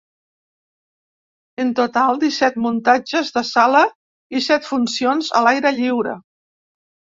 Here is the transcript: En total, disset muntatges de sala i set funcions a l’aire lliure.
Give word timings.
En 1.63 1.69
total, 1.79 2.17
disset 2.23 2.57
muntatges 2.65 3.31
de 3.37 3.45
sala 3.51 3.83
i 4.39 4.43
set 4.49 4.69
funcions 4.73 5.33
a 5.37 5.45
l’aire 5.45 5.77
lliure. 5.81 6.19